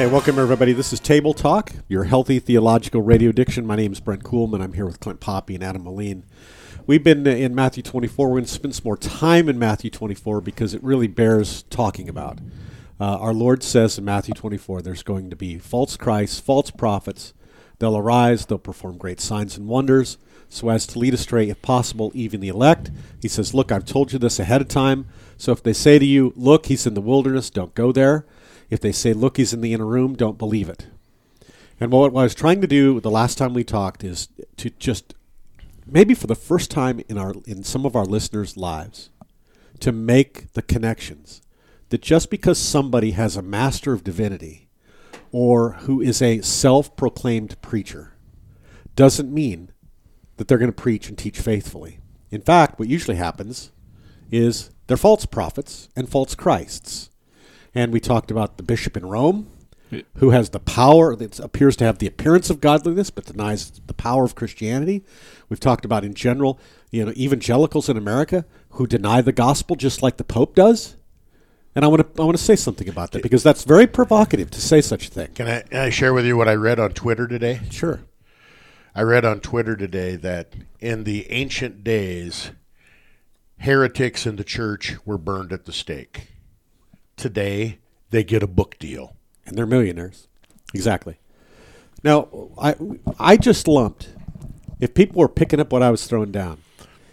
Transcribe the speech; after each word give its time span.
Hey, 0.00 0.06
welcome 0.06 0.38
everybody. 0.38 0.72
This 0.72 0.94
is 0.94 0.98
Table 0.98 1.34
Talk, 1.34 1.72
your 1.86 2.04
healthy 2.04 2.38
theological 2.38 3.02
radio 3.02 3.32
diction. 3.32 3.66
My 3.66 3.76
name 3.76 3.92
is 3.92 4.00
Brent 4.00 4.24
Kuhlman. 4.24 4.62
I'm 4.62 4.72
here 4.72 4.86
with 4.86 4.98
Clint 4.98 5.20
Poppe 5.20 5.54
and 5.54 5.62
Adam 5.62 5.84
Moline. 5.84 6.24
We've 6.86 7.04
been 7.04 7.26
in 7.26 7.54
Matthew 7.54 7.82
24. 7.82 8.26
We're 8.26 8.36
going 8.36 8.44
to 8.46 8.50
spend 8.50 8.74
some 8.74 8.84
more 8.86 8.96
time 8.96 9.46
in 9.46 9.58
Matthew 9.58 9.90
24 9.90 10.40
because 10.40 10.72
it 10.72 10.82
really 10.82 11.06
bears 11.06 11.64
talking 11.64 12.08
about. 12.08 12.38
Uh, 12.98 13.18
our 13.18 13.34
Lord 13.34 13.62
says 13.62 13.98
in 13.98 14.06
Matthew 14.06 14.32
24 14.32 14.80
there's 14.80 15.02
going 15.02 15.28
to 15.28 15.36
be 15.36 15.58
false 15.58 15.98
Christs, 15.98 16.40
false 16.40 16.70
prophets. 16.70 17.34
They'll 17.78 17.98
arise, 17.98 18.46
they'll 18.46 18.56
perform 18.56 18.96
great 18.96 19.20
signs 19.20 19.58
and 19.58 19.68
wonders 19.68 20.16
so 20.48 20.70
as 20.70 20.86
to 20.86 20.98
lead 20.98 21.12
astray, 21.12 21.50
if 21.50 21.60
possible, 21.60 22.10
even 22.14 22.40
the 22.40 22.48
elect. 22.48 22.90
He 23.20 23.28
says, 23.28 23.52
Look, 23.52 23.70
I've 23.70 23.84
told 23.84 24.14
you 24.14 24.18
this 24.18 24.40
ahead 24.40 24.62
of 24.62 24.68
time. 24.68 25.08
So 25.36 25.52
if 25.52 25.62
they 25.62 25.74
say 25.74 25.98
to 25.98 26.06
you, 26.06 26.32
Look, 26.36 26.66
he's 26.66 26.86
in 26.86 26.94
the 26.94 27.02
wilderness, 27.02 27.50
don't 27.50 27.74
go 27.74 27.92
there. 27.92 28.24
If 28.70 28.80
they 28.80 28.92
say, 28.92 29.12
Look, 29.12 29.36
he's 29.36 29.52
in 29.52 29.60
the 29.60 29.74
inner 29.74 29.86
room, 29.86 30.14
don't 30.14 30.38
believe 30.38 30.68
it. 30.68 30.86
And 31.78 31.90
what, 31.90 32.10
I 32.10 32.22
was 32.22 32.34
trying 32.34 32.60
to 32.60 32.66
do 32.66 33.00
the 33.00 33.10
last 33.10 33.36
time 33.38 33.54
we 33.54 33.64
talked 33.64 34.04
is 34.04 34.28
to 34.58 34.70
just 34.70 35.14
maybe 35.86 36.14
for 36.14 36.26
the 36.26 36.34
first 36.34 36.70
time 36.70 37.00
in 37.08 37.18
our 37.18 37.34
in 37.46 37.64
some 37.64 37.84
of 37.84 37.96
our 37.96 38.04
listeners' 38.04 38.56
lives 38.56 39.10
to 39.80 39.92
make 39.92 40.52
the 40.52 40.62
connections 40.62 41.42
that 41.88 42.02
just 42.02 42.30
because 42.30 42.58
somebody 42.58 43.12
has 43.12 43.36
a 43.36 43.42
master 43.42 43.92
of 43.92 44.04
divinity 44.04 44.68
or 45.32 45.72
who 45.72 46.00
is 46.00 46.22
a 46.22 46.40
self-proclaimed 46.40 47.60
preacher 47.62 48.14
doesn't 48.94 49.32
mean 49.32 49.70
that 50.36 50.48
they're 50.48 50.58
going 50.58 50.72
to 50.72 50.82
preach 50.82 51.08
and 51.08 51.18
teach 51.18 51.38
faithfully. 51.38 51.98
In 52.30 52.40
fact, 52.40 52.78
what 52.78 52.88
usually 52.88 53.16
happens 53.16 53.72
is 54.30 54.70
they're 54.86 54.96
false 54.96 55.26
prophets 55.26 55.88
and 55.96 56.08
false 56.08 56.34
Christs. 56.34 57.09
And 57.74 57.92
we 57.92 58.00
talked 58.00 58.30
about 58.30 58.56
the 58.56 58.62
bishop 58.62 58.96
in 58.96 59.06
Rome 59.06 59.50
who 60.16 60.30
has 60.30 60.50
the 60.50 60.60
power 60.60 61.16
that 61.16 61.40
appears 61.40 61.76
to 61.76 61.84
have 61.84 61.98
the 61.98 62.06
appearance 62.06 62.50
of 62.50 62.60
godliness 62.60 63.10
but 63.10 63.24
denies 63.24 63.70
the 63.86 63.94
power 63.94 64.24
of 64.24 64.34
Christianity. 64.34 65.04
We've 65.48 65.60
talked 65.60 65.84
about 65.84 66.04
in 66.04 66.14
general, 66.14 66.60
you 66.90 67.04
know, 67.04 67.12
evangelicals 67.16 67.88
in 67.88 67.96
America 67.96 68.44
who 68.70 68.86
deny 68.86 69.20
the 69.20 69.32
gospel 69.32 69.76
just 69.76 70.02
like 70.02 70.16
the 70.16 70.24
Pope 70.24 70.54
does. 70.54 70.96
And 71.74 71.84
I 71.84 71.88
want 71.88 72.14
to 72.14 72.22
I 72.22 72.24
want 72.24 72.36
to 72.36 72.42
say 72.42 72.56
something 72.56 72.88
about 72.88 73.12
that 73.12 73.22
because 73.22 73.42
that's 73.42 73.64
very 73.64 73.86
provocative 73.86 74.50
to 74.50 74.60
say 74.60 74.80
such 74.80 75.06
a 75.06 75.10
thing. 75.10 75.28
Can 75.34 75.48
I, 75.48 75.62
can 75.62 75.80
I 75.80 75.90
share 75.90 76.12
with 76.12 76.26
you 76.26 76.36
what 76.36 76.48
I 76.48 76.54
read 76.54 76.80
on 76.80 76.90
Twitter 76.92 77.28
today? 77.28 77.60
Sure. 77.70 78.00
I 78.94 79.02
read 79.02 79.24
on 79.24 79.38
Twitter 79.38 79.76
today 79.76 80.16
that 80.16 80.52
in 80.80 81.04
the 81.04 81.30
ancient 81.30 81.84
days, 81.84 82.50
heretics 83.58 84.26
in 84.26 84.34
the 84.34 84.42
church 84.42 84.96
were 85.04 85.18
burned 85.18 85.52
at 85.52 85.64
the 85.64 85.72
stake. 85.72 86.26
Today, 87.20 87.78
they 88.08 88.24
get 88.24 88.42
a 88.42 88.46
book 88.46 88.78
deal. 88.78 89.14
and 89.46 89.56
they're 89.56 89.66
millionaires. 89.66 90.26
Exactly. 90.72 91.18
Now, 92.02 92.28
I 92.58 92.74
I 93.18 93.36
just 93.36 93.68
lumped. 93.68 94.08
If 94.80 94.94
people 94.94 95.20
were 95.20 95.28
picking 95.28 95.60
up 95.60 95.70
what 95.70 95.82
I 95.82 95.90
was 95.90 96.06
throwing 96.06 96.32
down, 96.32 96.62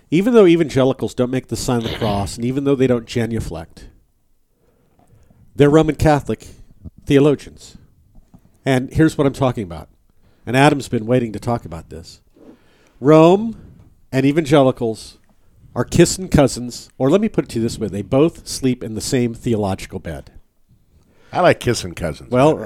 even 0.09 0.33
though 0.33 0.45
evangelicals 0.47 1.13
don't 1.13 1.29
make 1.31 1.47
the 1.47 1.57
sign 1.57 1.83
of 1.83 1.91
the 1.91 1.97
cross, 1.97 2.37
and 2.37 2.45
even 2.45 2.63
though 2.63 2.75
they 2.75 2.87
don't 2.87 3.05
genuflect, 3.05 3.89
they're 5.55 5.69
Roman 5.69 5.95
Catholic 5.95 6.47
theologians. 7.05 7.77
And 8.63 8.93
here's 8.93 9.17
what 9.17 9.27
I'm 9.27 9.33
talking 9.33 9.63
about. 9.63 9.89
And 10.45 10.55
Adam's 10.55 10.87
been 10.87 11.05
waiting 11.05 11.33
to 11.33 11.39
talk 11.39 11.65
about 11.65 11.89
this. 11.89 12.21
Rome 13.01 13.57
and 14.11 14.25
evangelicals 14.25 15.17
are 15.77 15.85
kissing 15.85 16.27
cousins, 16.27 16.89
or 16.97 17.07
let 17.11 17.21
me 17.21 17.29
put 17.29 17.45
it 17.45 17.49
to 17.49 17.59
you 17.59 17.61
this 17.61 17.77
way: 17.77 17.87
they 17.87 18.01
both 18.01 18.47
sleep 18.47 18.83
in 18.83 18.95
the 18.95 19.01
same 19.01 19.35
theological 19.35 19.99
bed. 19.99 20.31
I 21.31 21.41
like 21.41 21.59
kissing 21.59 21.93
cousins. 21.93 22.31
Well, 22.31 22.63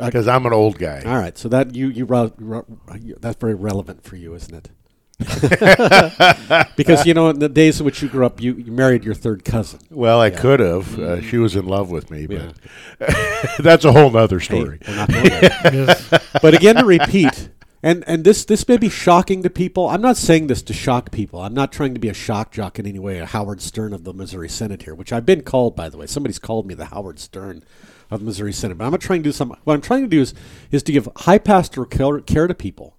uh, 0.00 0.06
because 0.06 0.28
I'm 0.28 0.46
an 0.46 0.52
old 0.52 0.78
guy. 0.78 1.02
All 1.04 1.16
right, 1.16 1.36
so 1.36 1.48
that 1.48 1.74
you 1.74 1.88
you, 1.88 2.04
re- 2.04 2.30
re- 2.38 2.62
you 3.00 3.16
that's 3.20 3.40
very 3.40 3.54
relevant 3.54 4.04
for 4.04 4.14
you, 4.14 4.34
isn't 4.34 4.54
it? 4.54 4.70
because 6.76 7.06
you 7.06 7.14
know, 7.14 7.28
in 7.28 7.40
the 7.40 7.48
days 7.48 7.80
in 7.80 7.86
which 7.86 8.02
you 8.02 8.08
grew 8.08 8.24
up, 8.24 8.40
you, 8.40 8.54
you 8.54 8.70
married 8.70 9.04
your 9.04 9.14
third 9.14 9.44
cousin. 9.44 9.80
Well, 9.90 10.20
I 10.20 10.30
could 10.30 10.60
have. 10.60 10.98
Uh, 10.98 11.22
she 11.22 11.38
was 11.38 11.56
in 11.56 11.66
love 11.66 11.90
with 11.90 12.10
me, 12.10 12.26
but 12.26 12.54
that's 13.58 13.84
a 13.84 13.92
whole 13.92 14.16
other 14.16 14.38
story. 14.38 14.78
Hey, 14.82 14.92
we're 14.92 14.96
not 14.96 15.08
going 15.08 15.28
there. 15.28 16.20
but 16.42 16.54
again, 16.54 16.76
to 16.76 16.84
repeat, 16.84 17.48
and 17.84 18.02
and 18.06 18.24
this 18.24 18.46
this 18.46 18.66
may 18.66 18.78
be 18.78 18.88
shocking 18.88 19.42
to 19.42 19.50
people. 19.50 19.90
I'm 19.90 20.00
not 20.00 20.16
saying 20.16 20.46
this 20.46 20.62
to 20.62 20.72
shock 20.72 21.10
people. 21.10 21.42
I'm 21.42 21.52
not 21.52 21.70
trying 21.70 21.92
to 21.92 22.00
be 22.00 22.08
a 22.08 22.14
shock 22.14 22.50
jock 22.50 22.78
in 22.78 22.86
any 22.86 22.98
way, 22.98 23.18
a 23.18 23.26
Howard 23.26 23.60
Stern 23.60 23.92
of 23.92 24.04
the 24.04 24.14
Missouri 24.14 24.48
Synod 24.48 24.84
here, 24.84 24.94
which 24.94 25.12
I've 25.12 25.26
been 25.26 25.42
called, 25.42 25.76
by 25.76 25.90
the 25.90 25.98
way. 25.98 26.06
Somebody's 26.06 26.38
called 26.38 26.66
me 26.66 26.72
the 26.72 26.86
Howard 26.86 27.18
Stern 27.18 27.62
of 28.10 28.20
the 28.20 28.24
Missouri 28.24 28.54
Synod. 28.54 28.78
But 28.78 28.86
I'm 28.86 28.92
not 28.92 29.02
trying 29.02 29.22
to 29.22 29.28
do 29.28 29.32
something. 29.32 29.58
What 29.64 29.74
I'm 29.74 29.82
trying 29.82 30.00
to 30.00 30.08
do 30.08 30.22
is 30.22 30.32
is 30.70 30.82
to 30.84 30.92
give 30.92 31.10
high 31.14 31.36
pastoral 31.36 31.86
care, 31.86 32.20
care 32.20 32.46
to 32.46 32.54
people. 32.54 32.96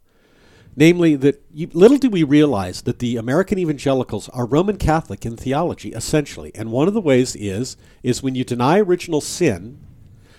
Namely, 0.75 1.16
that 1.16 1.44
you, 1.52 1.67
little 1.73 1.97
do 1.97 2.12
we 2.12 2.22
realize 2.22 2.84
that 2.84 3.00
the 3.00 3.17
American 3.17 3.57
evangelicals 3.57 4.29
are 4.29 4.46
Roman 4.46 4.78
Catholic 4.78 5.25
in 5.25 5.35
theology, 5.35 5.94
essentially. 5.94 6.52
And 6.53 6.72
one 6.72 6.88
of 6.88 6.94
the 6.94 7.02
ways 7.02 7.35
is 7.35 7.75
is 8.03 8.22
when 8.22 8.35
you 8.35 8.44
deny 8.44 8.79
original 8.79 9.19
sin, 9.19 9.79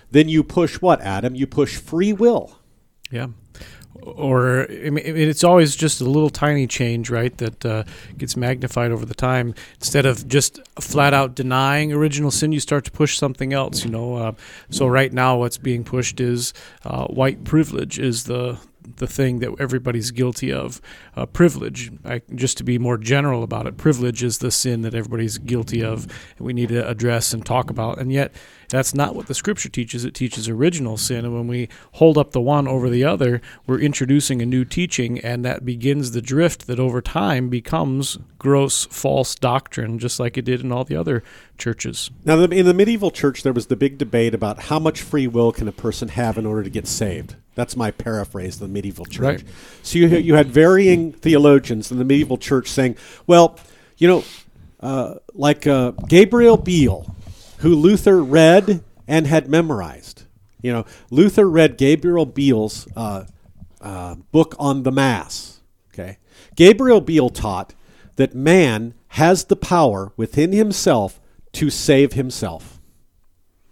then 0.09 0.29
you 0.29 0.41
push 0.41 0.75
what, 0.79 1.01
Adam? 1.01 1.35
You 1.35 1.47
push 1.47 1.75
free 1.75 2.13
will. 2.13 2.59
Yeah. 3.11 3.27
Or 4.03 4.67
I 4.69 4.89
mean, 4.89 5.03
it's 5.05 5.43
always 5.43 5.75
just 5.75 6.01
a 6.01 6.05
little 6.05 6.29
tiny 6.29 6.67
change, 6.67 7.09
right? 7.09 7.35
That 7.37 7.65
uh, 7.65 7.83
gets 8.17 8.37
magnified 8.37 8.91
over 8.91 9.05
the 9.05 9.15
time. 9.15 9.53
Instead 9.75 10.05
of 10.05 10.27
just 10.27 10.59
flat 10.79 11.13
out 11.13 11.35
denying 11.35 11.91
original 11.91 12.31
sin, 12.31 12.51
you 12.51 12.59
start 12.59 12.85
to 12.85 12.91
push 12.91 13.17
something 13.17 13.53
else. 13.53 13.83
You 13.83 13.91
know. 13.91 14.15
Uh, 14.15 14.31
so 14.69 14.87
right 14.87 15.11
now, 15.11 15.37
what's 15.37 15.57
being 15.57 15.83
pushed 15.83 16.19
is 16.19 16.53
uh, 16.85 17.07
white 17.07 17.43
privilege 17.43 17.99
is 17.99 18.23
the 18.25 18.59
the 18.95 19.07
thing 19.07 19.39
that 19.39 19.53
everybody's 19.59 20.11
guilty 20.11 20.51
of. 20.51 20.81
Uh, 21.15 21.25
privilege, 21.25 21.91
I, 22.05 22.21
just 22.33 22.57
to 22.57 22.63
be 22.63 22.79
more 22.79 22.97
general 22.97 23.43
about 23.43 23.67
it, 23.67 23.77
privilege 23.77 24.23
is 24.23 24.39
the 24.39 24.51
sin 24.51 24.81
that 24.81 24.95
everybody's 24.95 25.37
guilty 25.37 25.83
of, 25.83 26.07
and 26.37 26.45
we 26.45 26.53
need 26.53 26.69
to 26.69 26.87
address 26.87 27.33
and 27.33 27.45
talk 27.45 27.69
about. 27.69 27.99
And 27.99 28.11
yet, 28.11 28.33
that's 28.69 28.93
not 28.93 29.15
what 29.15 29.27
the 29.27 29.33
Scripture 29.33 29.69
teaches. 29.69 30.03
It 30.03 30.13
teaches 30.13 30.49
original 30.49 30.97
sin, 30.97 31.25
and 31.25 31.33
when 31.33 31.47
we 31.47 31.69
hold 31.93 32.17
up 32.17 32.31
the 32.31 32.41
one 32.41 32.67
over 32.67 32.89
the 32.89 33.03
other, 33.03 33.41
we're 33.65 33.79
introducing 33.79 34.41
a 34.41 34.45
new 34.45 34.65
teaching, 34.65 35.19
and 35.19 35.45
that 35.45 35.65
begins 35.65 36.11
the 36.11 36.21
drift 36.21 36.67
that 36.67 36.79
over 36.79 37.01
time 37.01 37.49
becomes 37.49 38.17
gross 38.39 38.85
false 38.85 39.35
doctrine, 39.35 39.99
just 39.99 40.19
like 40.19 40.37
it 40.37 40.45
did 40.45 40.61
in 40.61 40.71
all 40.71 40.83
the 40.83 40.95
other 40.95 41.23
churches. 41.57 42.11
Now, 42.23 42.39
in 42.39 42.65
the 42.65 42.73
medieval 42.73 43.11
church, 43.11 43.43
there 43.43 43.53
was 43.53 43.67
the 43.67 43.75
big 43.75 43.97
debate 43.97 44.33
about 44.33 44.63
how 44.63 44.79
much 44.79 45.01
free 45.01 45.27
will 45.27 45.51
can 45.51 45.67
a 45.67 45.71
person 45.71 46.09
have 46.09 46.37
in 46.37 46.45
order 46.45 46.63
to 46.63 46.69
get 46.69 46.87
saved. 46.87 47.35
That's 47.55 47.75
my 47.75 47.91
paraphrase 47.91 48.55
of 48.55 48.61
the 48.61 48.67
medieval 48.67 49.05
church. 49.05 49.41
Right. 49.41 49.43
So 49.81 49.99
you, 49.99 50.07
you 50.07 50.35
had 50.35 50.47
varying 50.47 51.11
theologians 51.11 51.91
in 51.91 51.97
the 51.97 52.05
medieval 52.05 52.37
church 52.37 52.67
saying, 52.67 52.97
well, 53.25 53.59
you 53.97 54.07
know, 54.07 54.23
uh, 54.79 55.15
like 55.33 55.65
uh, 55.65 55.91
Gabriel 56.07 56.57
Biel, 56.57 57.15
who 57.59 57.75
Luther 57.75 58.21
read 58.21 58.83
and 59.07 59.25
had 59.25 59.49
memorized. 59.49 60.23
You 60.61 60.73
know, 60.73 60.85
Luther 61.09 61.49
read 61.49 61.77
Gabriel 61.77 62.25
Biel's 62.25 62.87
uh, 62.95 63.25
uh, 63.81 64.15
book 64.31 64.55
on 64.59 64.83
the 64.83 64.91
Mass. 64.91 65.61
Okay, 65.93 66.17
Gabriel 66.55 67.01
Biel 67.01 67.29
taught 67.29 67.73
that 68.17 68.35
man 68.35 68.93
has 69.09 69.45
the 69.45 69.55
power 69.55 70.11
within 70.17 70.51
himself 70.51 71.19
to 71.53 71.69
save 71.69 72.13
himself. 72.13 72.79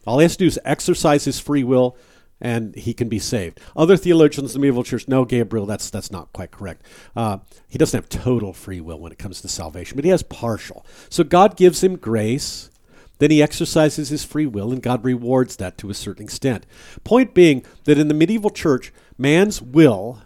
All 0.05 0.19
he 0.19 0.23
has 0.23 0.33
to 0.33 0.43
do 0.43 0.47
is 0.47 0.59
exercise 0.63 1.25
his 1.25 1.39
free 1.39 1.63
will, 1.63 1.97
and 2.39 2.75
he 2.75 2.93
can 2.93 3.09
be 3.09 3.19
saved. 3.19 3.59
Other 3.75 3.97
theologians 3.97 4.53
in 4.53 4.61
the 4.61 4.67
medieval 4.67 4.83
church, 4.83 5.07
no, 5.07 5.25
Gabriel, 5.25 5.65
that's 5.65 5.89
that's 5.89 6.11
not 6.11 6.31
quite 6.33 6.51
correct. 6.51 6.85
Uh, 7.15 7.39
he 7.67 7.77
doesn't 7.77 7.97
have 7.97 8.09
total 8.09 8.53
free 8.53 8.81
will 8.81 8.99
when 8.99 9.11
it 9.11 9.17
comes 9.17 9.41
to 9.41 9.47
salvation, 9.47 9.95
but 9.95 10.05
he 10.05 10.11
has 10.11 10.23
partial. 10.23 10.85
So 11.09 11.23
God 11.23 11.57
gives 11.57 11.83
him 11.83 11.95
grace. 11.95 12.69
Then 13.17 13.31
he 13.31 13.41
exercises 13.41 14.09
his 14.09 14.25
free 14.25 14.45
will, 14.45 14.73
and 14.73 14.83
God 14.83 15.05
rewards 15.05 15.55
that 15.55 15.77
to 15.77 15.89
a 15.89 15.93
certain 15.93 16.25
extent. 16.25 16.65
Point 17.05 17.33
being 17.33 17.63
that 17.85 17.97
in 17.97 18.09
the 18.09 18.13
medieval 18.13 18.49
church, 18.49 18.91
man's 19.17 19.61
will 19.61 20.21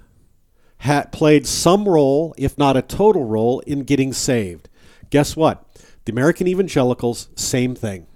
had 0.80 1.12
played 1.12 1.45
some 1.45 1.88
role, 1.88 2.34
if 2.36 2.57
not 2.57 2.75
a 2.75 2.81
total 2.81 3.25
role, 3.25 3.60
in 3.62 3.84
getting 3.84 4.12
saved. 4.12 4.69
Guess 5.12 5.36
what? 5.36 5.63
The 6.09 6.13
American 6.13 6.47
evangelicals, 6.47 7.29
same 7.35 7.75
thing. 7.75 8.07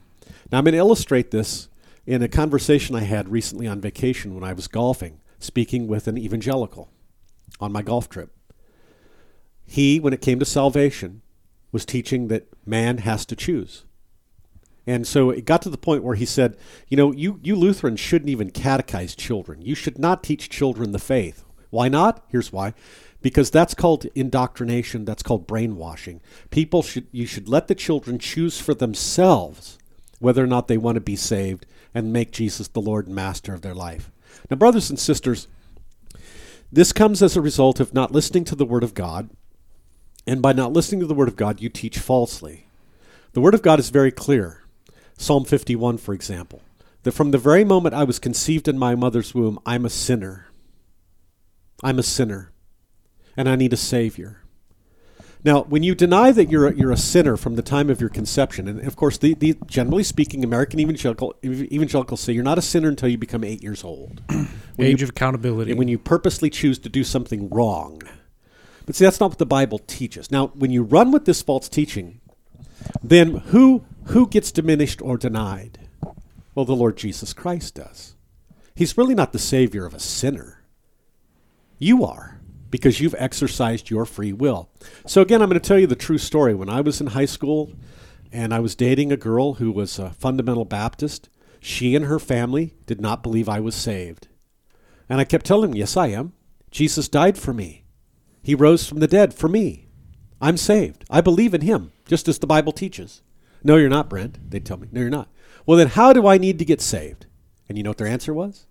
Now 0.52 0.58
I'm 0.58 0.64
going 0.64 0.72
to 0.72 0.80
illustrate 0.80 1.30
this 1.30 1.70
in 2.08 2.24
a 2.24 2.28
conversation 2.28 2.96
I 2.96 3.02
had 3.02 3.30
recently 3.30 3.68
on 3.68 3.82
vacation 3.82 4.34
when 4.34 4.44
I 4.44 4.52
was 4.52 4.68
golfing, 4.68 5.20
speaking 5.38 5.86
with 5.86 6.08
an 6.08 6.18
evangelical 6.18 6.90
on 7.60 7.72
my 7.72 7.84
golf 7.84 8.10
trip. 8.10 8.36
He, 9.64 10.00
when 10.00 10.12
it 10.12 10.24
came 10.24 10.40
to 10.40 10.46
salvation, 10.46 11.22
was 11.72 11.86
teaching 11.86 12.30
that 12.30 12.48
man 12.66 12.98
has 12.98 13.28
to 13.28 13.36
choose. 13.36 13.86
And 14.88 15.06
so 15.06 15.30
it 15.30 15.46
got 15.46 15.62
to 15.62 15.70
the 15.70 15.78
point 15.78 16.04
where 16.04 16.16
he 16.16 16.26
said, 16.26 16.58
You 16.88 16.98
know, 16.98 17.12
you, 17.12 17.40
you 17.44 17.56
Lutherans 17.56 18.00
shouldn't 18.00 18.32
even 18.32 18.50
catechize 18.50 19.16
children. 19.16 19.62
You 19.62 19.76
should 19.76 20.00
not 20.00 20.24
teach 20.24 20.50
children 20.50 20.94
the 20.94 20.98
faith. 20.98 21.46
Why 21.70 21.90
not? 21.90 22.26
Here's 22.28 22.52
why. 22.52 22.74
Because 23.24 23.50
that's 23.50 23.74
called 23.74 24.06
indoctrination, 24.14 25.06
that's 25.06 25.24
called 25.24 25.48
brainwashing. 25.48 26.22
People 26.52 26.84
should 26.84 27.08
you 27.12 27.26
should 27.26 27.50
let 27.50 27.68
the 27.68 27.74
children 27.74 28.20
choose 28.20 28.62
for 28.62 28.76
themselves 28.76 29.80
whether 30.20 30.44
or 30.44 30.48
not 30.48 30.68
they 30.68 30.78
want 30.78 30.96
to 30.96 31.02
be 31.02 31.16
saved 31.16 31.66
and 31.96 32.14
make 32.14 32.32
Jesus 32.32 32.68
the 32.68 32.82
Lord 32.82 33.08
and 33.08 33.16
Master 33.16 33.54
of 33.54 33.62
their 33.62 33.74
life. 33.74 34.12
Now, 34.50 34.58
brothers 34.58 34.90
and 34.90 35.00
sisters, 35.00 35.48
this 36.72 36.92
comes 36.92 37.22
as 37.22 37.36
a 37.36 37.42
result 37.42 37.80
of 37.80 37.94
not 37.94 38.12
listening 38.12 38.46
to 38.46 38.56
the 38.56 38.66
Word 38.66 38.84
of 38.84 38.94
God. 38.94 39.30
And 40.26 40.42
by 40.42 40.54
not 40.54 40.72
listening 40.72 41.02
to 41.02 41.08
the 41.08 41.14
Word 41.14 41.28
of 41.28 41.36
God, 41.36 41.62
you 41.62 41.70
teach 41.70 42.00
falsely. 42.00 42.68
The 43.34 43.42
Word 43.42 43.54
of 43.54 43.62
God 43.62 43.80
is 43.80 43.90
very 43.90 44.12
clear. 44.12 44.64
Psalm 45.18 45.44
51, 45.44 45.98
for 45.98 46.14
example, 46.14 46.62
that 47.04 47.12
from 47.12 47.32
the 47.32 47.38
very 47.38 47.66
moment 47.66 47.94
I 47.94 48.06
was 48.06 48.18
conceived 48.20 48.68
in 48.68 48.80
my 48.80 48.96
mother's 48.96 49.36
womb, 49.36 49.60
I'm 49.66 49.86
a 49.86 49.90
sinner. 49.90 50.48
I'm 51.84 52.00
a 52.00 52.04
sinner, 52.04 52.53
and 53.36 53.50
I 53.50 53.56
need 53.56 53.74
a 53.74 53.78
Savior. 53.78 54.44
Now, 55.46 55.64
when 55.64 55.84
you 55.84 55.94
deny 55.94 56.32
that 56.32 56.50
you're 56.50 56.68
a, 56.68 56.74
you're 56.76 56.92
a 56.92 56.98
sinner 56.98 57.36
from 57.36 57.56
the 57.56 57.62
time 57.62 57.90
of 57.90 58.00
your 58.00 58.10
conception, 58.10 58.68
and 58.68 58.80
of 58.88 58.96
course, 58.96 59.18
the, 59.18 59.34
the 59.34 59.58
generally 59.66 60.04
speaking, 60.04 60.44
American 60.44 60.80
evangelical 60.80 61.36
evangelicals 61.44 62.22
say 62.22 62.32
you're 62.32 62.44
not 62.44 62.58
a 62.58 62.62
sinner 62.62 62.88
until 62.88 63.10
you 63.10 63.18
become 63.18 63.44
eight 63.44 63.62
years 63.62 63.84
old. 63.84 64.22
Age 64.80 65.02
you, 65.02 65.06
of 65.06 65.10
accountability. 65.10 65.74
when 65.74 65.90
you 65.90 66.00
purposely 66.00 66.50
choose 66.50 66.80
to 66.80 66.90
do 66.90 67.04
something 67.04 67.50
wrong. 67.50 68.02
But 68.86 68.96
see, 68.96 69.06
that's 69.06 69.20
not 69.20 69.32
what 69.32 69.38
the 69.38 69.46
Bible 69.46 69.80
teaches. 69.80 70.32
Now, 70.32 70.48
when 70.48 70.72
you 70.72 70.82
run 70.82 71.12
with 71.12 71.26
this 71.26 71.42
false 71.42 71.68
teaching, 71.70 72.22
then 73.04 73.38
who 73.38 73.84
who 74.08 74.28
gets 74.28 74.52
diminished 74.52 75.02
or 75.02 75.18
denied? 75.18 75.80
Well, 76.56 76.66
the 76.66 76.76
Lord 76.76 76.98
Jesus 76.98 77.34
Christ 77.34 77.76
does. 77.76 78.16
He's 78.76 78.98
really 78.98 79.16
not 79.16 79.34
the 79.34 79.40
savior 79.40 79.86
of 79.86 79.94
a 79.94 80.00
sinner. 80.00 80.64
You 81.78 82.06
are 82.06 82.40
because 82.74 83.00
you've 83.00 83.14
exercised 83.20 83.92
your 83.92 84.04
free 84.04 84.34
will. 84.34 84.68
So, 85.06 85.22
again, 85.22 85.44
I'm 85.44 85.50
going 85.50 85.62
to 85.62 85.68
tell 85.68 85.78
you 85.78 85.86
the 85.86 85.96
true 85.96 86.18
story. 86.18 86.56
When 86.56 86.70
I 86.70 86.82
was 86.82 87.00
in 87.00 87.06
high 87.06 87.28
school 87.28 87.72
and 88.32 88.52
I 88.52 88.60
was 88.60 88.74
dating 88.74 89.12
a 89.12 89.16
girl 89.16 89.54
who 89.54 89.72
was 89.72 90.00
a 90.00 90.10
fundamental 90.10 90.66
Baptist, 90.66 91.30
she 91.60 91.96
and 91.96 92.06
her 92.06 92.18
family 92.18 92.74
did 92.88 93.00
not 93.00 93.22
believe 93.22 93.48
I 93.48 93.60
was 93.60 93.76
saved. 93.76 94.28
And 95.08 95.22
I 95.22 95.24
kept 95.24 95.46
telling 95.46 95.70
them, 95.70 95.78
Yes, 95.78 95.96
I 95.96 96.08
am. 96.08 96.34
Jesus 96.72 97.08
died 97.08 97.38
for 97.38 97.54
me, 97.54 97.84
He 98.42 98.56
rose 98.56 98.88
from 98.88 99.02
the 99.02 99.08
dead 99.08 99.36
for 99.36 99.48
me. 99.48 99.86
I'm 100.42 100.58
saved. 100.58 101.06
I 101.12 101.22
believe 101.22 101.54
in 101.54 101.62
Him, 101.62 101.92
just 102.08 102.28
as 102.28 102.40
the 102.40 102.48
Bible 102.48 102.72
teaches. 102.72 103.22
No, 103.64 103.76
you're 103.76 103.88
not, 103.88 104.10
Brent. 104.10 104.50
They'd 104.50 104.66
tell 104.66 104.78
me, 104.78 104.88
No, 104.92 105.02
you're 105.02 105.12
not. 105.12 105.30
Well, 105.68 105.78
then 105.78 105.90
how 105.90 106.12
do 106.12 106.26
I 106.26 106.40
need 106.40 106.58
to 106.58 106.66
get 106.66 106.82
saved? 106.82 107.28
And 107.70 107.78
you 107.78 107.84
know 107.84 107.92
what 107.92 108.00
their 108.00 108.08
answer 108.08 108.34
was? 108.34 108.66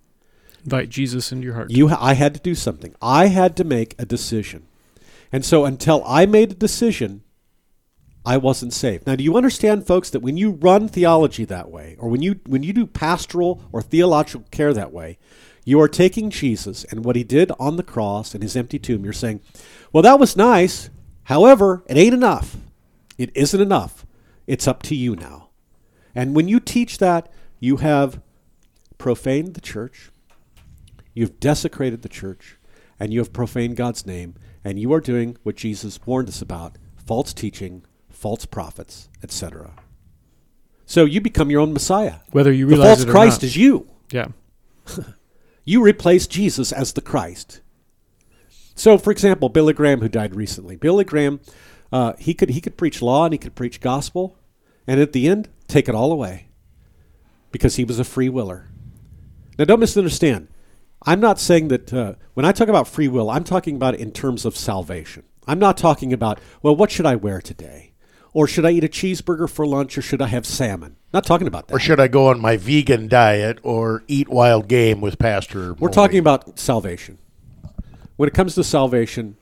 Invite 0.63 0.89
Jesus 0.89 1.31
into 1.31 1.45
your 1.45 1.55
heart. 1.55 1.71
You, 1.71 1.89
I 1.89 2.13
had 2.13 2.33
to 2.33 2.39
do 2.39 2.55
something. 2.55 2.95
I 3.01 3.27
had 3.27 3.57
to 3.57 3.63
make 3.63 3.95
a 3.99 4.05
decision. 4.05 4.67
And 5.31 5.43
so 5.43 5.65
until 5.65 6.03
I 6.05 6.25
made 6.25 6.51
a 6.51 6.55
decision, 6.55 7.23
I 8.25 8.37
wasn't 8.37 8.71
saved. 8.71 9.05
Now, 9.05 9.15
do 9.15 9.23
you 9.23 9.35
understand, 9.35 9.85
folks, 9.85 10.09
that 10.11 10.21
when 10.21 10.37
you 10.37 10.51
run 10.51 10.87
theology 10.87 11.43
that 11.45 11.69
way, 11.69 11.97
or 11.99 12.07
when 12.07 12.21
you 12.21 12.39
when 12.45 12.63
you 12.63 12.71
do 12.71 12.85
pastoral 12.85 13.61
or 13.73 13.81
theological 13.81 14.45
care 14.51 14.73
that 14.73 14.93
way, 14.93 15.17
you 15.65 15.81
are 15.81 15.89
taking 15.89 16.29
Jesus 16.29 16.85
and 16.85 17.03
what 17.03 17.17
he 17.17 17.23
did 17.23 17.51
on 17.59 17.75
the 17.75 17.83
cross 17.83 18.33
and 18.33 18.41
his 18.41 18.55
empty 18.55 18.79
tomb. 18.79 19.03
You're 19.03 19.11
saying, 19.11 19.41
"Well, 19.91 20.03
that 20.03 20.19
was 20.19 20.37
nice. 20.37 20.89
However, 21.23 21.83
it 21.87 21.97
ain't 21.97 22.13
enough. 22.13 22.55
It 23.17 23.31
isn't 23.35 23.59
enough. 23.59 24.05
It's 24.47 24.67
up 24.67 24.83
to 24.83 24.95
you 24.95 25.17
now." 25.17 25.49
And 26.15 26.33
when 26.33 26.47
you 26.47 26.61
teach 26.61 26.99
that, 26.99 27.29
you 27.59 27.77
have 27.77 28.21
profaned 28.97 29.55
the 29.55 29.61
church. 29.61 30.11
You've 31.13 31.39
desecrated 31.39 32.01
the 32.01 32.09
church 32.09 32.57
and 32.99 33.11
you 33.11 33.19
have 33.19 33.33
profaned 33.33 33.75
God's 33.75 34.05
name, 34.05 34.35
and 34.63 34.79
you 34.79 34.93
are 34.93 35.01
doing 35.01 35.35
what 35.43 35.55
Jesus 35.55 35.99
warned 36.05 36.29
us 36.29 36.41
about 36.41 36.77
false 36.95 37.33
teaching, 37.33 37.83
false 38.09 38.45
prophets, 38.45 39.09
etc. 39.23 39.73
So 40.85 41.03
you 41.05 41.19
become 41.19 41.49
your 41.49 41.61
own 41.61 41.73
Messiah. 41.73 42.17
Whether 42.31 42.51
you 42.53 42.65
The 42.67 42.75
realize 42.75 42.87
false 42.89 43.01
it 43.03 43.09
or 43.09 43.11
Christ 43.11 43.41
not. 43.41 43.43
is 43.47 43.57
you. 43.57 43.87
yeah. 44.11 44.27
You 45.65 45.81
replace 45.81 46.27
Jesus 46.27 46.73
as 46.73 46.91
the 46.91 46.99
Christ. 47.01 47.61
So, 48.75 48.97
for 48.97 49.11
example, 49.11 49.47
Billy 49.47 49.71
Graham, 49.71 50.01
who 50.01 50.09
died 50.09 50.35
recently, 50.35 50.75
Billy 50.75 51.05
Graham, 51.05 51.39
uh, 51.91 52.13
he 52.19 52.33
could 52.33 52.49
he 52.49 52.59
could 52.59 52.75
preach 52.75 53.01
law 53.01 53.23
and 53.23 53.33
he 53.33 53.37
could 53.37 53.55
preach 53.55 53.79
gospel, 53.79 54.37
and 54.85 54.99
at 54.99 55.13
the 55.13 55.25
end, 55.27 55.47
take 55.69 55.87
it 55.87 55.95
all 55.95 56.11
away, 56.11 56.47
because 57.51 57.77
he 57.77 57.85
was 57.85 57.97
a 57.97 58.03
free 58.03 58.27
willer. 58.27 58.67
Now, 59.57 59.63
don't 59.63 59.79
misunderstand. 59.79 60.49
I'm 61.05 61.19
not 61.19 61.39
saying 61.39 61.67
that 61.69 61.93
uh, 61.93 62.13
when 62.33 62.45
I 62.45 62.51
talk 62.51 62.67
about 62.67 62.87
free 62.87 63.07
will, 63.07 63.29
I'm 63.29 63.43
talking 63.43 63.75
about 63.75 63.95
it 63.95 63.99
in 63.99 64.11
terms 64.11 64.45
of 64.45 64.55
salvation. 64.55 65.23
I'm 65.47 65.59
not 65.59 65.77
talking 65.77 66.13
about 66.13 66.39
well, 66.61 66.75
what 66.75 66.91
should 66.91 67.05
I 67.05 67.15
wear 67.15 67.41
today, 67.41 67.93
or 68.31 68.47
should 68.47 68.65
I 68.65 68.71
eat 68.71 68.83
a 68.83 68.87
cheeseburger 68.87 69.49
for 69.49 69.65
lunch, 69.65 69.97
or 69.97 70.01
should 70.01 70.21
I 70.21 70.27
have 70.27 70.45
salmon? 70.45 70.95
Not 71.13 71.25
talking 71.25 71.47
about 71.47 71.67
that. 71.67 71.75
Or 71.75 71.79
should 71.79 71.99
I 71.99 72.07
go 72.07 72.27
on 72.27 72.39
my 72.39 72.57
vegan 72.57 73.07
diet 73.07 73.59
or 73.63 74.03
eat 74.07 74.29
wild 74.29 74.67
game 74.67 75.01
with 75.01 75.19
Pastor? 75.19 75.73
We're 75.73 75.89
talking 75.89 76.19
about 76.19 76.57
salvation. 76.57 77.17
When 78.15 78.27
it 78.27 78.33
comes 78.33 78.55
to 78.55 78.63
salvation, 78.63 79.37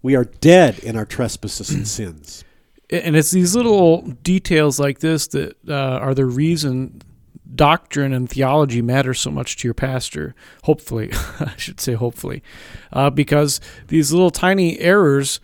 we 0.00 0.16
are 0.16 0.24
dead 0.24 0.78
in 0.78 0.96
our 0.96 1.04
trespasses 1.06 1.70
and 1.70 1.86
sins. 1.86 2.44
and 2.90 3.16
it's 3.16 3.30
these 3.30 3.54
little 3.54 4.02
details 4.02 4.80
like 4.80 5.00
this 5.00 5.26
that 5.28 5.56
uh, 5.68 5.74
are 5.74 6.14
the 6.14 6.24
reason 6.24 7.02
doctrine 7.54 8.12
and 8.12 8.28
theology 8.28 8.82
matter 8.82 9.14
so 9.14 9.30
much 9.30 9.56
to 9.56 9.68
your 9.68 9.74
pastor. 9.74 10.34
Hopefully, 10.64 11.10
I 11.40 11.54
should 11.56 11.80
say 11.80 11.94
hopefully, 11.94 12.42
uh, 12.92 13.10
because 13.10 13.60
these 13.88 14.12
little 14.12 14.30
tiny 14.30 14.78
errors 14.78 15.40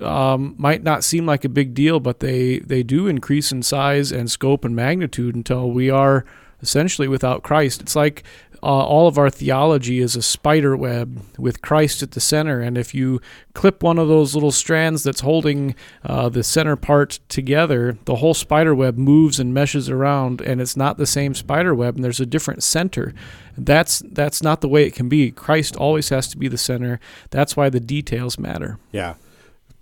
um, 0.00 0.54
might 0.58 0.82
not 0.82 1.04
seem 1.04 1.26
like 1.26 1.44
a 1.44 1.48
big 1.48 1.74
deal, 1.74 2.00
but 2.00 2.20
they 2.20 2.58
they 2.60 2.82
do 2.82 3.06
increase 3.06 3.52
in 3.52 3.62
size 3.62 4.12
and 4.12 4.30
scope 4.30 4.64
and 4.64 4.74
magnitude 4.74 5.34
until 5.34 5.70
we 5.70 5.90
are 5.90 6.24
essentially 6.60 7.08
without 7.08 7.42
Christ. 7.42 7.80
It's 7.80 7.96
like 7.96 8.24
uh, 8.64 8.66
all 8.66 9.06
of 9.06 9.18
our 9.18 9.28
theology 9.28 10.00
is 10.00 10.16
a 10.16 10.22
spider 10.22 10.74
web 10.74 11.22
with 11.38 11.60
Christ 11.60 12.02
at 12.02 12.12
the 12.12 12.20
center. 12.20 12.60
And 12.60 12.78
if 12.78 12.94
you 12.94 13.20
clip 13.52 13.82
one 13.82 13.98
of 13.98 14.08
those 14.08 14.32
little 14.34 14.50
strands 14.50 15.02
that's 15.02 15.20
holding 15.20 15.74
uh, 16.02 16.30
the 16.30 16.42
center 16.42 16.74
part 16.74 17.20
together, 17.28 17.98
the 18.06 18.16
whole 18.16 18.32
spider 18.32 18.74
web 18.74 18.96
moves 18.96 19.38
and 19.38 19.52
meshes 19.52 19.90
around, 19.90 20.40
and 20.40 20.62
it's 20.62 20.78
not 20.78 20.96
the 20.96 21.06
same 21.06 21.34
spider 21.34 21.74
web, 21.74 21.96
and 21.96 22.02
there's 22.02 22.20
a 22.20 22.26
different 22.26 22.62
center. 22.62 23.12
That's 23.58 24.02
that's 24.10 24.42
not 24.42 24.62
the 24.62 24.68
way 24.68 24.84
it 24.86 24.94
can 24.94 25.10
be. 25.10 25.30
Christ 25.30 25.76
always 25.76 26.08
has 26.08 26.26
to 26.28 26.38
be 26.38 26.48
the 26.48 26.56
center. 26.56 27.00
That's 27.28 27.58
why 27.58 27.68
the 27.68 27.80
details 27.80 28.38
matter. 28.38 28.78
Yeah. 28.92 29.14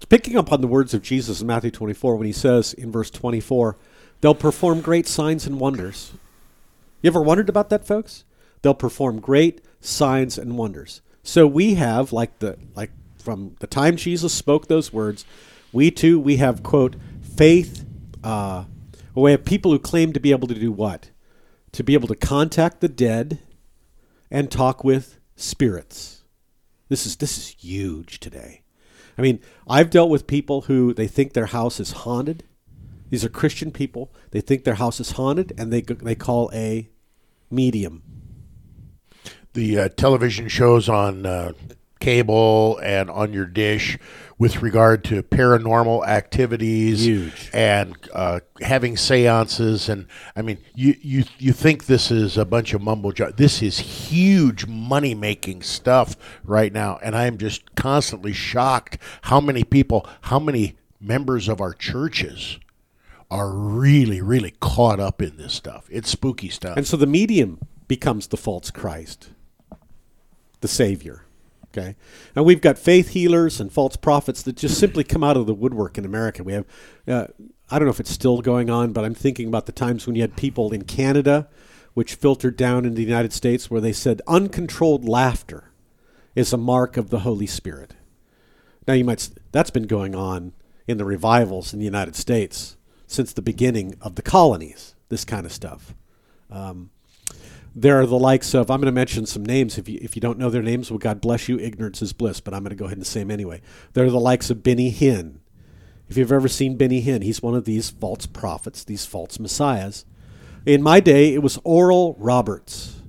Picking 0.08 0.36
up 0.36 0.50
on 0.50 0.60
the 0.60 0.66
words 0.66 0.92
of 0.92 1.02
Jesus 1.02 1.40
in 1.40 1.46
Matthew 1.46 1.70
24 1.70 2.16
when 2.16 2.26
he 2.26 2.32
says 2.32 2.72
in 2.74 2.90
verse 2.90 3.10
24, 3.10 3.76
they'll 4.20 4.34
perform 4.34 4.80
great 4.80 5.06
signs 5.06 5.46
and 5.46 5.60
wonders. 5.60 6.12
You 7.00 7.08
ever 7.10 7.22
wondered 7.22 7.48
about 7.48 7.70
that, 7.70 7.86
folks? 7.86 8.24
They'll 8.62 8.74
perform 8.74 9.20
great 9.20 9.60
signs 9.80 10.38
and 10.38 10.56
wonders. 10.56 11.02
So 11.22 11.46
we 11.46 11.74
have, 11.74 12.12
like 12.12 12.38
the 12.38 12.58
like 12.74 12.90
from 13.18 13.56
the 13.60 13.66
time 13.66 13.96
Jesus 13.96 14.32
spoke 14.32 14.66
those 14.66 14.92
words, 14.92 15.24
we 15.72 15.90
too 15.90 16.18
we 16.18 16.36
have 16.36 16.62
quote 16.62 16.96
faith. 17.20 17.84
Uh, 18.22 18.64
we 19.14 19.30
have 19.32 19.44
people 19.44 19.70
who 19.72 19.78
claim 19.78 20.12
to 20.12 20.20
be 20.20 20.30
able 20.30 20.48
to 20.48 20.54
do 20.54 20.72
what? 20.72 21.10
To 21.72 21.84
be 21.84 21.94
able 21.94 22.08
to 22.08 22.16
contact 22.16 22.80
the 22.80 22.88
dead 22.88 23.40
and 24.30 24.50
talk 24.50 24.82
with 24.82 25.18
spirits. 25.36 26.22
This 26.88 27.06
is 27.06 27.16
this 27.16 27.38
is 27.38 27.48
huge 27.48 28.20
today. 28.20 28.62
I 29.16 29.22
mean, 29.22 29.40
I've 29.68 29.90
dealt 29.90 30.10
with 30.10 30.26
people 30.26 30.62
who 30.62 30.94
they 30.94 31.06
think 31.06 31.32
their 31.32 31.46
house 31.46 31.78
is 31.78 31.92
haunted. 31.92 32.44
These 33.10 33.24
are 33.24 33.28
Christian 33.28 33.70
people. 33.70 34.12
They 34.30 34.40
think 34.40 34.64
their 34.64 34.74
house 34.74 34.98
is 34.98 35.12
haunted, 35.12 35.52
and 35.58 35.72
they 35.72 35.82
they 35.82 36.14
call 36.14 36.50
a 36.52 36.88
medium. 37.50 38.02
The 39.54 39.78
uh, 39.78 39.88
television 39.90 40.48
shows 40.48 40.88
on 40.88 41.26
uh, 41.26 41.52
cable 42.00 42.78
and 42.82 43.08
on 43.08 43.32
your 43.32 43.46
dish 43.46 43.96
with 44.36 44.60
regard 44.60 45.04
to 45.04 45.22
paranormal 45.22 46.04
activities 46.04 47.04
Huge. 47.04 47.48
and 47.52 47.96
uh, 48.12 48.40
having 48.60 48.96
seances 48.96 49.88
and 49.88 50.08
I 50.34 50.42
mean 50.42 50.58
you, 50.74 50.96
you 51.00 51.24
you 51.38 51.52
think 51.52 51.86
this 51.86 52.10
is 52.10 52.36
a 52.36 52.44
bunch 52.44 52.74
of 52.74 52.82
mumbo 52.82 53.12
jumbo 53.12 53.32
this 53.36 53.62
is 53.62 53.78
huge 53.78 54.66
money 54.66 55.14
making 55.14 55.62
stuff 55.62 56.16
right 56.42 56.72
now 56.72 56.98
and 57.04 57.14
I 57.14 57.26
am 57.26 57.38
just 57.38 57.76
constantly 57.76 58.32
shocked 58.32 58.98
how 59.22 59.40
many 59.40 59.62
people 59.62 60.04
how 60.22 60.40
many 60.40 60.74
members 61.00 61.46
of 61.48 61.60
our 61.60 61.72
churches 61.72 62.58
are 63.30 63.50
really 63.50 64.20
really 64.20 64.54
caught 64.58 64.98
up 64.98 65.22
in 65.22 65.36
this 65.36 65.54
stuff. 65.54 65.86
It's 65.88 66.10
spooky 66.10 66.48
stuff. 66.48 66.76
And 66.76 66.86
so 66.86 66.96
the 66.96 67.06
medium 67.06 67.60
becomes 67.86 68.26
the 68.26 68.36
false 68.36 68.70
Christ, 68.70 69.30
the 70.62 70.68
Savior. 70.68 71.26
Okay, 71.68 71.96
and 72.34 72.44
we've 72.44 72.60
got 72.60 72.78
faith 72.78 73.10
healers 73.10 73.58
and 73.58 73.72
false 73.72 73.96
prophets 73.96 74.42
that 74.42 74.56
just 74.56 74.78
simply 74.78 75.04
come 75.04 75.24
out 75.24 75.38
of 75.38 75.46
the 75.46 75.54
woodwork 75.54 75.96
in 75.96 76.04
America. 76.04 76.42
We 76.42 76.52
have, 76.52 76.66
uh, 77.08 77.26
I 77.70 77.78
don't 77.78 77.86
know 77.86 77.92
if 77.92 78.00
it's 78.00 78.10
still 78.10 78.42
going 78.42 78.68
on, 78.68 78.92
but 78.92 79.06
I'm 79.06 79.14
thinking 79.14 79.48
about 79.48 79.64
the 79.64 79.72
times 79.72 80.06
when 80.06 80.14
you 80.14 80.20
had 80.20 80.36
people 80.36 80.72
in 80.72 80.84
Canada, 80.84 81.48
which 81.94 82.14
filtered 82.14 82.58
down 82.58 82.84
into 82.84 82.96
the 82.96 83.02
United 83.02 83.32
States, 83.32 83.70
where 83.70 83.80
they 83.80 83.92
said 83.92 84.20
uncontrolled 84.26 85.08
laughter 85.08 85.72
is 86.34 86.52
a 86.52 86.58
mark 86.58 86.98
of 86.98 87.08
the 87.08 87.20
Holy 87.20 87.46
Spirit. 87.46 87.94
Now 88.86 88.94
you 88.94 89.04
might 89.04 89.30
that's 89.50 89.70
been 89.70 89.86
going 89.86 90.14
on 90.14 90.52
in 90.86 90.98
the 90.98 91.04
revivals 91.06 91.72
in 91.72 91.78
the 91.78 91.84
United 91.86 92.16
States 92.16 92.76
since 93.06 93.32
the 93.32 93.42
beginning 93.42 93.94
of 94.00 94.16
the 94.16 94.22
colonies. 94.22 94.94
this 95.08 95.24
kind 95.24 95.44
of 95.46 95.52
stuff. 95.52 95.94
Um, 96.50 96.90
there 97.74 98.00
are 98.00 98.06
the 98.06 98.18
likes 98.18 98.54
of 98.54 98.70
I'm 98.70 98.80
going 98.80 98.86
to 98.86 98.92
mention 98.92 99.26
some 99.26 99.44
names. 99.44 99.78
If 99.78 99.88
you 99.88 99.98
if 100.02 100.14
you 100.14 100.20
don't 100.20 100.38
know 100.38 100.50
their 100.50 100.62
names, 100.62 100.90
well, 100.90 100.98
God 100.98 101.20
bless 101.20 101.48
you. 101.48 101.58
Ignorance 101.58 102.02
is 102.02 102.12
bliss. 102.12 102.40
But 102.40 102.54
I'm 102.54 102.62
going 102.62 102.70
to 102.70 102.76
go 102.76 102.86
ahead 102.86 102.98
and 102.98 103.06
say 103.06 103.20
them 103.20 103.30
anyway. 103.30 103.62
There 103.94 104.04
are 104.04 104.10
the 104.10 104.20
likes 104.20 104.50
of 104.50 104.62
Benny 104.62 104.92
Hinn. 104.92 105.38
If 106.08 106.16
you've 106.16 106.32
ever 106.32 106.48
seen 106.48 106.76
Benny 106.76 107.02
Hinn, 107.02 107.22
he's 107.22 107.42
one 107.42 107.54
of 107.54 107.64
these 107.64 107.90
false 107.90 108.26
prophets, 108.26 108.84
these 108.84 109.06
false 109.06 109.38
messiahs. 109.38 110.04
In 110.66 110.82
my 110.82 111.00
day, 111.00 111.32
it 111.32 111.42
was 111.42 111.58
Oral 111.64 112.14
Roberts. 112.18 113.00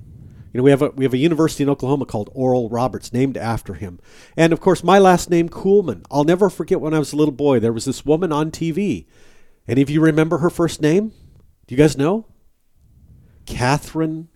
You 0.53 0.60
know, 0.60 0.63
we 0.63 0.72
have 0.72 0.82
a 0.82 0.89
we 0.89 1.03
have 1.03 1.13
a 1.13 1.17
university 1.17 1.63
in 1.63 1.70
Oklahoma 1.70 2.05
called 2.05 2.29
Oral 2.34 2.70
Roberts, 2.70 3.12
named 3.12 3.38
after 3.38 3.74
him. 3.74 4.00
And 4.38 4.53
of 4.53 4.62
course, 4.62 4.84
my 4.84 5.00
last 5.00 5.29
name 5.29 5.50
Kuhlman 5.50 6.05
I'll 6.10 6.24
never 6.24 6.50
forget 6.50 6.79
when 6.79 6.93
I 6.93 7.00
was 7.00 7.12
a 7.12 7.17
little 7.17 7.34
boy. 7.34 7.60
There 7.60 7.74
was 7.74 7.86
this 7.86 8.05
woman 8.05 8.32
on 8.32 8.51
TV. 8.51 9.08
Any 9.67 9.82
of 9.82 9.89
you 9.89 10.00
remember 10.00 10.38
her 10.38 10.50
first 10.50 10.82
name? 10.82 11.12
Do 11.67 11.75
you 11.75 11.77
guys 11.77 11.98
know? 11.98 12.27
Kathryn 13.46 14.27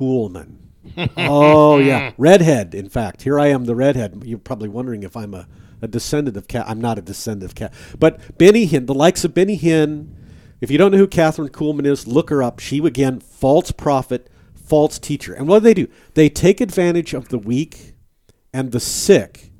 Kuhlman. 0.00 0.56
oh 1.16 1.78
yeah, 1.78 2.12
redhead. 2.16 2.74
In 2.74 2.88
fact, 2.88 3.22
here 3.22 3.38
I 3.38 3.48
am, 3.48 3.66
the 3.66 3.74
redhead. 3.74 4.22
You're 4.24 4.38
probably 4.38 4.68
wondering 4.68 5.02
if 5.02 5.16
I'm 5.16 5.34
a, 5.34 5.46
a 5.82 5.88
descendant 5.88 6.36
of 6.36 6.48
Cat. 6.48 6.66
I'm 6.68 6.80
not 6.80 6.98
a 6.98 7.02
descendant 7.02 7.50
of 7.50 7.54
Cat. 7.54 7.74
But 7.98 8.38
Benny 8.38 8.66
Hinn, 8.66 8.86
the 8.86 8.94
likes 8.94 9.24
of 9.24 9.34
Benny 9.34 9.58
Hinn. 9.58 10.14
If 10.60 10.70
you 10.70 10.78
don't 10.78 10.92
know 10.92 10.98
who 10.98 11.06
Kathryn 11.06 11.50
Kuhlman 11.50 11.86
is, 11.86 12.06
look 12.06 12.30
her 12.30 12.42
up. 12.42 12.60
She 12.60 12.78
again, 12.78 13.20
false 13.20 13.70
prophet, 13.72 14.28
false 14.54 14.98
teacher. 14.98 15.34
And 15.34 15.46
what 15.48 15.60
do 15.60 15.64
they 15.64 15.74
do? 15.74 15.88
They 16.14 16.28
take 16.28 16.60
advantage 16.60 17.14
of 17.14 17.28
the 17.28 17.38
weak 17.38 17.94
and 18.52 18.72
the 18.72 18.80
sick 18.80 19.50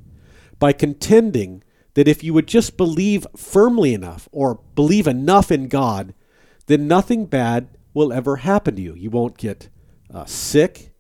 by 0.59 0.73
contending 0.73 1.63
that 1.95 2.09
if 2.09 2.23
you 2.23 2.33
would 2.35 2.47
just 2.47 2.77
believe 2.77 3.27
firmly 3.37 3.95
enough 3.95 4.29
or 4.33 4.61
believe 4.75 5.07
enough 5.07 5.51
in 5.51 5.69
God, 5.69 6.15
then 6.67 6.87
nothing 6.87 7.27
bad 7.27 7.69
will 7.93 8.13
ever 8.13 8.37
happen 8.37 8.77
to 8.77 8.83
you. 8.83 8.95
You 8.95 9.11
won't 9.11 9.37
get 9.39 9.69
uh, 10.13 10.25
sick, 10.25 10.93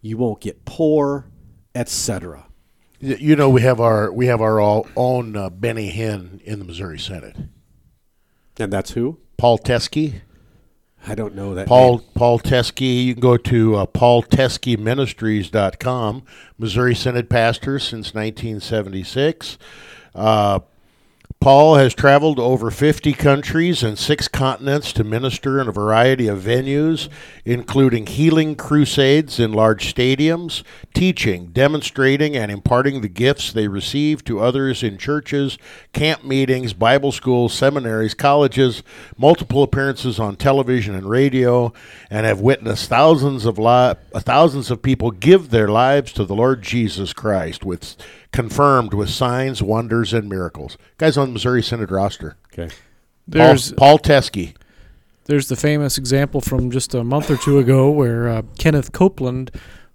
you 0.00 0.16
won't 0.16 0.40
get 0.40 0.64
poor, 0.64 1.26
etc. 1.74 2.46
You 3.00 3.34
know, 3.36 3.50
we 3.50 3.62
have 3.62 3.80
our 3.80 4.12
we 4.12 4.26
have 4.26 4.40
our 4.40 4.60
all, 4.60 4.86
own 4.96 5.36
uh, 5.36 5.50
Benny 5.50 5.92
Hinn 5.92 6.40
in 6.42 6.58
the 6.58 6.64
Missouri 6.64 6.98
Synod. 6.98 7.50
And 8.58 8.72
that's 8.72 8.92
who? 8.92 9.18
Paul 9.36 9.58
Teskey. 9.58 10.22
I 11.06 11.14
don't 11.14 11.34
know 11.34 11.54
that. 11.54 11.66
Paul 11.66 11.98
name. 11.98 12.06
Paul 12.14 12.38
Teskey. 12.38 13.04
You 13.04 13.12
can 13.14 13.20
go 13.20 13.36
to 13.36 13.76
uh, 13.76 13.84
paulteskeyministries.com. 13.86 16.22
Missouri 16.56 16.94
Synod 16.94 17.28
pastor 17.28 17.78
since 17.78 18.14
1976. 18.14 19.58
Uh, 20.14 20.60
Paul 21.44 21.74
has 21.74 21.92
traveled 21.92 22.40
over 22.40 22.70
50 22.70 23.12
countries 23.12 23.82
and 23.82 23.98
six 23.98 24.28
continents 24.28 24.94
to 24.94 25.04
minister 25.04 25.60
in 25.60 25.68
a 25.68 25.72
variety 25.72 26.26
of 26.26 26.40
venues, 26.40 27.10
including 27.44 28.06
healing 28.06 28.56
crusades 28.56 29.38
in 29.38 29.52
large 29.52 29.94
stadiums, 29.94 30.62
teaching, 30.94 31.48
demonstrating, 31.48 32.34
and 32.34 32.50
imparting 32.50 33.02
the 33.02 33.10
gifts 33.10 33.52
they 33.52 33.68
receive 33.68 34.24
to 34.24 34.40
others 34.40 34.82
in 34.82 34.96
churches, 34.96 35.58
camp 35.92 36.24
meetings, 36.24 36.72
Bible 36.72 37.12
schools, 37.12 37.52
seminaries, 37.52 38.14
colleges, 38.14 38.82
multiple 39.18 39.62
appearances 39.62 40.18
on 40.18 40.36
television 40.36 40.94
and 40.94 41.10
radio, 41.10 41.74
and 42.08 42.24
have 42.24 42.40
witnessed 42.40 42.88
thousands 42.88 43.44
of 43.44 43.58
li- 43.58 43.92
thousands 44.14 44.70
of 44.70 44.80
people 44.80 45.10
give 45.10 45.50
their 45.50 45.68
lives 45.68 46.10
to 46.14 46.24
the 46.24 46.34
Lord 46.34 46.62
Jesus 46.62 47.12
Christ 47.12 47.66
with 47.66 47.96
confirmed 48.34 48.92
with 48.92 49.08
signs, 49.08 49.62
wonders, 49.62 50.12
and 50.12 50.28
miracles. 50.28 50.76
Guys 50.98 51.16
on 51.16 51.28
the 51.28 51.32
Missouri 51.34 51.62
Synod 51.62 51.90
roster. 51.90 52.36
Okay. 52.52 52.74
There's 53.28 53.72
Paul, 53.72 53.98
Paul 53.98 53.98
Teskey. 54.00 54.54
there's 55.26 55.48
the 55.48 55.56
famous 55.56 55.96
example 55.96 56.40
from 56.40 56.70
just 56.70 56.94
a 56.94 57.02
month 57.04 57.30
or 57.30 57.36
two 57.38 57.58
ago 57.58 57.90
where 57.90 58.28
uh, 58.28 58.42
Kenneth 58.58 58.92
Copeland 58.92 59.50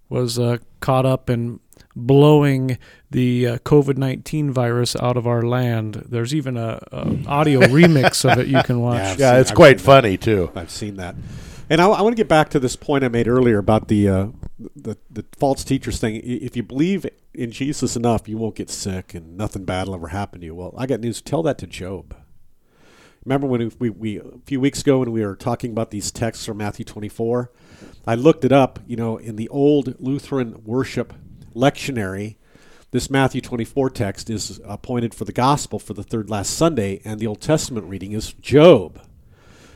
was 0.07 0.39
uh, 0.39 0.57
caught 0.79 1.05
up 1.05 1.29
in 1.29 1.59
blowing 1.95 2.77
the 3.11 3.45
uh, 3.47 3.57
COVID 3.59 3.97
nineteen 3.97 4.51
virus 4.51 4.95
out 4.95 5.17
of 5.17 5.27
our 5.27 5.41
land. 5.43 6.05
There's 6.09 6.33
even 6.33 6.55
a, 6.57 6.79
a 6.91 7.17
audio 7.27 7.59
remix 7.77 8.29
of 8.31 8.39
it 8.39 8.47
you 8.47 8.63
can 8.63 8.79
watch. 8.79 9.01
I've 9.01 9.19
Yeah, 9.19 9.31
seen- 9.33 9.41
it's 9.41 9.51
I've 9.51 9.55
quite 9.57 9.79
seen 9.79 9.85
that. 9.85 10.01
funny 10.01 10.17
too. 10.17 10.51
I've 10.55 10.71
seen 10.71 10.95
that. 10.95 11.15
And 11.71 11.79
I, 11.81 11.87
I 11.87 12.01
want 12.01 12.13
to 12.13 12.19
get 12.19 12.27
back 12.27 12.49
to 12.51 12.59
this 12.59 12.75
point 12.75 13.03
I 13.03 13.09
made 13.09 13.27
earlier 13.27 13.59
about 13.59 13.89
the, 13.89 14.09
uh, 14.09 14.27
the 14.75 14.97
the 15.11 15.23
false 15.37 15.63
teachers 15.63 15.99
thing. 15.99 16.15
If 16.23 16.55
you 16.57 16.63
believe 16.63 17.05
in 17.33 17.51
Jesus 17.51 17.95
enough, 17.95 18.27
you 18.27 18.37
won't 18.37 18.55
get 18.55 18.69
sick 18.69 19.13
and 19.13 19.37
nothing 19.37 19.65
bad 19.65 19.87
will 19.87 19.95
ever 19.95 20.07
happen 20.09 20.41
to 20.41 20.45
you. 20.45 20.55
Well, 20.55 20.73
I 20.77 20.85
got 20.85 20.99
news. 20.99 21.21
Tell 21.21 21.43
that 21.43 21.57
to 21.59 21.67
Job. 21.67 22.15
Remember 23.25 23.47
when 23.47 23.71
we, 23.79 23.89
we 23.89 24.19
a 24.19 24.23
few 24.45 24.59
weeks 24.59 24.81
ago 24.81 24.99
when 24.99 25.11
we 25.11 25.23
were 25.23 25.35
talking 25.35 25.71
about 25.71 25.91
these 25.91 26.11
texts 26.11 26.45
from 26.45 26.57
Matthew 26.57 26.85
24? 26.85 27.51
I 28.07 28.15
looked 28.15 28.45
it 28.45 28.51
up. 28.51 28.79
You 28.87 28.95
know, 28.95 29.17
in 29.17 29.35
the 29.35 29.49
old 29.49 29.99
Lutheran 29.99 30.63
worship 30.63 31.13
lectionary, 31.53 32.37
this 32.91 33.09
Matthew 33.09 33.41
24 33.41 33.91
text 33.91 34.29
is 34.29 34.59
appointed 34.65 35.13
for 35.13 35.25
the 35.25 35.31
gospel 35.31 35.77
for 35.77 35.93
the 35.93 36.01
third 36.01 36.29
last 36.29 36.55
Sunday, 36.55 37.01
and 37.05 37.19
the 37.19 37.27
Old 37.27 37.41
Testament 37.41 37.85
reading 37.85 38.13
is 38.13 38.33
Job. 38.33 39.01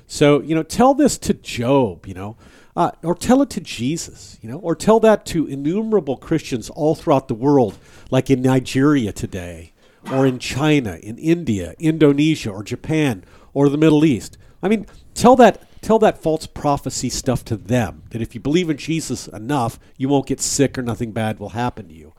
So, 0.08 0.42
you 0.42 0.56
know, 0.56 0.64
tell 0.64 0.94
this 0.94 1.18
to 1.20 1.34
Job, 1.34 2.08
you 2.08 2.14
know, 2.16 2.38
uh, 2.76 2.92
or 3.04 3.16
tell 3.16 3.42
it 3.42 3.50
to 3.52 3.62
Jesus, 3.62 4.38
you 4.42 4.50
know, 4.50 4.58
or 4.58 4.76
tell 4.76 5.00
that 5.02 5.26
to 5.28 5.46
innumerable 5.48 6.18
Christians 6.18 6.70
all 6.70 6.96
throughout 6.96 7.28
the 7.28 7.34
world, 7.36 7.78
like 8.10 8.30
in 8.30 8.42
Nigeria 8.42 9.12
today, 9.12 9.74
or 10.12 10.26
in 10.26 10.40
China, 10.40 10.98
in 11.02 11.18
India, 11.18 11.76
Indonesia, 11.80 12.50
or 12.50 12.64
Japan, 12.64 13.24
or 13.54 13.70
the 13.70 13.78
Middle 13.78 14.04
East. 14.04 14.38
I 14.62 14.70
mean, 14.70 14.88
tell 15.14 15.36
that 15.38 15.68
tell 15.82 16.00
that 16.00 16.18
false 16.18 16.48
prophecy 16.48 17.10
stuff 17.10 17.44
to 17.46 17.58
them. 17.58 18.04
That 18.12 18.22
if 18.22 18.34
you 18.34 18.42
believe 18.42 18.70
in 18.70 18.78
Jesus 18.78 19.28
enough, 19.28 19.80
you 19.98 20.10
won't 20.10 20.28
get 20.28 20.40
sick 20.40 20.78
or 20.78 20.82
nothing 20.82 21.12
bad 21.12 21.40
will 21.40 21.50
happen 21.50 21.90
to 21.90 21.94
you. 21.94 22.14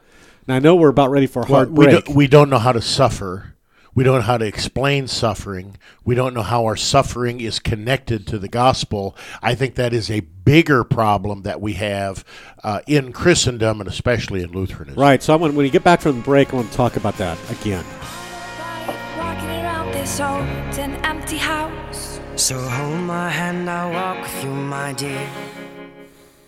Now 0.47 0.57
I 0.57 0.59
know 0.59 0.77
we're 0.77 0.91
about 0.91 1.11
ready 1.11 1.27
for 1.27 1.41
a 1.41 1.47
Well, 1.47 1.61
hard 1.65 1.71
we, 1.77 1.87
break. 1.87 2.09
we 2.09 2.27
don't 2.29 2.51
know 2.51 2.59
how 2.59 2.73
to 2.73 2.83
suffer. 2.83 3.55
We 3.95 4.03
don't 4.03 4.17
know 4.17 4.23
how 4.23 4.39
to 4.39 4.47
explain 4.47 5.07
suffering. 5.07 5.77
We 6.05 6.15
don't 6.15 6.35
know 6.35 6.43
how 6.43 6.65
our 6.65 6.77
suffering 6.77 7.41
is 7.41 7.59
connected 7.59 8.27
to 8.29 8.39
the 8.39 8.49
gospel. 8.49 9.17
I 9.43 9.55
think 9.55 9.77
that 9.77 9.93
is 9.93 10.11
a 10.11 10.21
bigger 10.21 10.83
problem 10.85 11.43
that 11.43 11.61
we 11.61 11.75
have 11.75 12.25
uh, 12.63 12.81
in 12.87 13.13
Christendom 13.13 13.81
and 13.81 13.89
especially 13.89 14.43
in 14.43 14.53
Lutheranism. 14.53 15.01
right. 15.01 15.23
So 15.23 15.33
I 15.33 15.37
want, 15.37 15.55
when 15.55 15.65
you 15.65 15.73
get 15.73 15.85
back 15.85 16.01
from 16.01 16.17
the 16.17 16.23
break, 16.23 16.53
I 16.53 16.57
want 16.57 16.71
to 16.71 16.77
talk 16.77 16.97
about 16.97 17.17
that 17.19 17.39
again. 17.51 17.85
Walking 19.17 19.49
around 19.49 19.93
this 19.93 20.21
old 20.21 20.43
and 20.79 20.95
empty 21.07 21.39
house. 21.39 22.21
So 22.37 22.59
hold 22.59 23.01
my 23.01 23.31
hand, 23.31 23.71
I'll 23.71 23.93
walk 23.93 24.23
with 24.23 24.45
you, 24.45 24.51
my 24.51 24.93
dear. 24.93 25.54